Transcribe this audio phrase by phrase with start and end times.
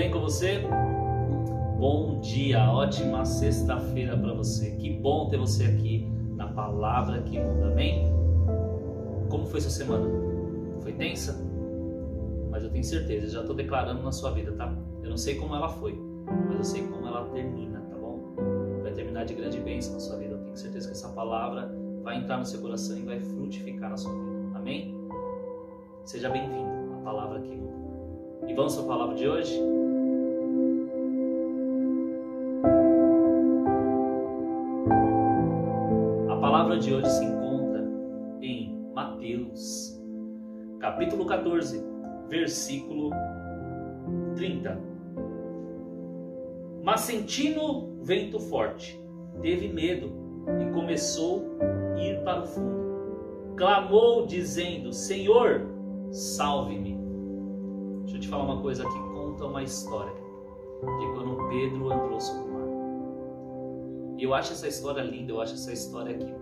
[0.00, 0.62] bem com você?
[1.78, 4.70] Bom dia, ótima sexta-feira para você.
[4.72, 8.10] Que bom ter você aqui na Palavra que Muda, amém?
[9.28, 10.08] Como foi sua semana?
[10.80, 11.38] Foi tensa?
[12.50, 14.74] Mas eu tenho certeza, já estou declarando na sua vida, tá?
[15.02, 16.00] Eu não sei como ela foi,
[16.48, 18.20] mas eu sei como ela termina, tá bom?
[18.82, 20.32] Vai terminar de grande bênção na sua vida.
[20.34, 21.70] Eu tenho certeza que essa palavra
[22.02, 24.96] vai entrar no seu coração e vai frutificar na sua vida, amém?
[26.04, 27.89] Seja bem-vindo à Palavra que Muda.
[28.46, 29.60] E vamos a palavra de hoje?
[36.28, 37.84] A palavra de hoje se encontra
[38.40, 40.02] em Mateus,
[40.78, 41.84] capítulo 14,
[42.28, 43.10] versículo
[44.34, 44.80] 30.
[46.82, 49.00] Mas sentindo vento forte,
[49.40, 50.10] teve medo
[50.60, 53.54] e começou a ir para o fundo.
[53.56, 55.66] Clamou, dizendo: Senhor,
[56.10, 56.99] salve-me.
[58.30, 64.16] Falar uma coisa aqui, conta uma história de quando Pedro andou sobre o mar.
[64.18, 66.32] E eu acho essa história linda, eu acho essa história que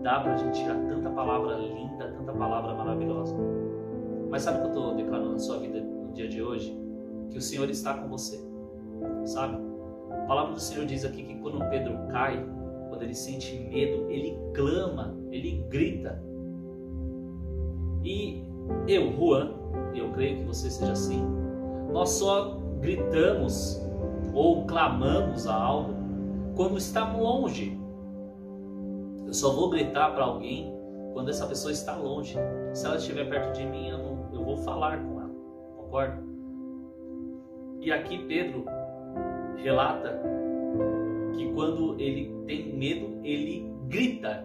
[0.00, 3.34] dá pra gente tirar tanta palavra linda, tanta palavra maravilhosa.
[4.30, 6.78] Mas sabe o que eu estou declarando na sua vida no dia de hoje?
[7.32, 8.40] Que o Senhor está com você,
[9.24, 9.58] sabe?
[10.12, 12.46] A palavra do Senhor diz aqui que quando Pedro cai,
[12.88, 16.22] quando ele sente medo, ele clama, ele grita.
[18.04, 18.44] E
[18.86, 21.24] eu, Juan, e eu creio que você seja assim,
[21.92, 23.80] nós só gritamos
[24.34, 25.94] ou clamamos a algo
[26.56, 27.78] quando estamos longe.
[29.26, 30.74] Eu só vou gritar para alguém
[31.12, 32.36] quando essa pessoa está longe.
[32.72, 35.30] Se ela estiver perto de mim, eu, não, eu vou falar com ela,
[35.76, 36.22] concorda?
[37.80, 38.64] E aqui Pedro
[39.56, 40.20] relata
[41.36, 44.44] que quando ele tem medo, ele grita,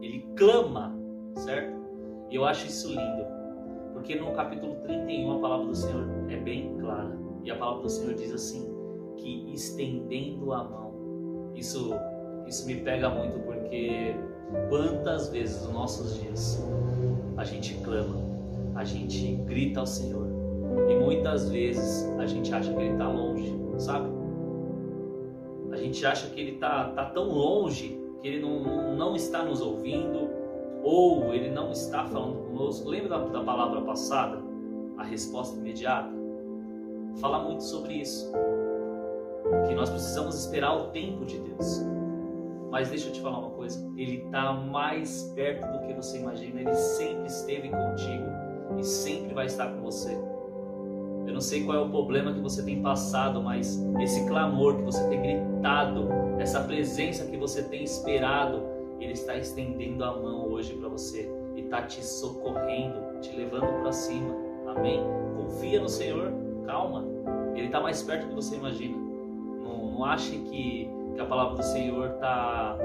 [0.00, 0.94] ele clama,
[1.34, 1.76] certo?
[2.30, 3.37] E eu acho isso lindo.
[3.98, 7.18] Porque no capítulo 31 a palavra do Senhor é bem clara.
[7.42, 8.72] E a palavra do Senhor diz assim:
[9.16, 11.50] que estendendo a mão.
[11.52, 11.90] Isso,
[12.46, 14.14] isso me pega muito porque
[14.68, 16.64] quantas vezes nos nossos dias
[17.36, 18.16] a gente clama,
[18.76, 20.28] a gente grita ao Senhor.
[20.88, 24.08] E muitas vezes a gente acha que Ele está longe, sabe?
[25.72, 29.60] A gente acha que Ele está tá tão longe que Ele não, não está nos
[29.60, 30.30] ouvindo,
[30.88, 32.88] ou ele não está falando conosco.
[32.88, 34.42] Lembra da, da palavra passada?
[34.96, 36.10] A resposta imediata?
[37.20, 38.32] Fala muito sobre isso.
[39.66, 41.82] Que nós precisamos esperar o tempo de Deus.
[42.70, 46.62] Mas deixa eu te falar uma coisa: Ele está mais perto do que você imagina.
[46.62, 48.24] Ele sempre esteve contigo
[48.78, 50.14] e sempre vai estar com você.
[51.26, 54.82] Eu não sei qual é o problema que você tem passado, mas esse clamor que
[54.82, 60.74] você tem gritado, essa presença que você tem esperado, ele está estendendo a mão hoje
[60.74, 64.34] para você e está te socorrendo, te levando para cima.
[64.66, 65.02] Amém?
[65.36, 66.32] Confia no Senhor,
[66.66, 67.04] calma.
[67.54, 68.96] Ele está mais perto do que você imagina.
[68.96, 72.76] Não, não ache que, que, a palavra do Senhor está.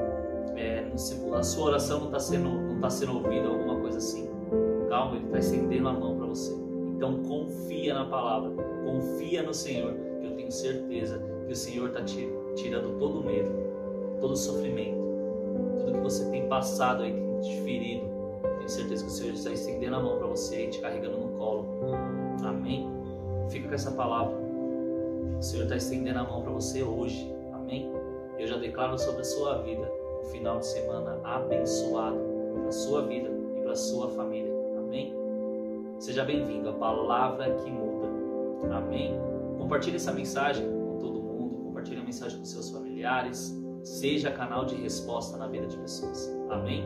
[0.55, 0.87] É,
[1.33, 4.29] a sua oração não está sendo, não tá sendo ouvida, alguma coisa assim.
[4.89, 6.53] Calma, Ele está estendendo a mão para você.
[6.95, 8.51] Então confia na palavra,
[8.85, 12.03] confia no Senhor, que eu tenho certeza que o Senhor está
[12.55, 13.49] tirando todo o medo,
[14.21, 15.02] todo o sofrimento
[15.79, 18.05] tudo que você tem passado aí, te ferido.
[18.57, 21.37] Tenho certeza que o Senhor está estendendo a mão para você e te carregando no
[21.37, 21.67] colo.
[22.43, 22.89] Amém?
[23.49, 24.35] Fica com essa palavra.
[25.37, 27.33] O Senhor está estendendo a mão para você hoje.
[27.53, 27.91] Amém?
[28.39, 32.17] Eu já declaro sobre a sua vida um final de semana abençoado
[32.53, 34.53] para a sua vida e para a sua família.
[34.77, 35.13] Amém?
[35.99, 38.07] Seja bem-vindo à palavra que muda.
[38.75, 39.19] Amém?
[39.57, 41.63] Compartilhe essa mensagem com todo mundo.
[41.65, 46.33] Compartilhe a mensagem com seus familiares seja canal de resposta na vida de pessoas.
[46.49, 46.83] Amém?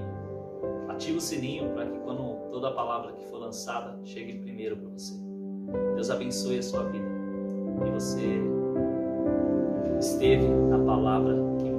[0.90, 4.90] Ative o sininho para que quando toda a palavra que for lançada chegue primeiro para
[4.90, 5.13] você.
[5.94, 7.06] Deus abençoe a sua vida.
[7.86, 8.41] E você
[10.00, 11.76] esteve na palavra que.